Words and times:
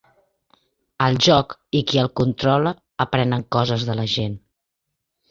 El 1.07 1.17
joc, 1.25 1.51
i 1.79 1.81
qui 1.91 1.99
el 2.03 2.09
controla, 2.19 2.71
aprenen 3.05 3.43
coses 3.57 3.85
de 3.91 3.97
la 4.01 4.07
gent. 4.15 4.39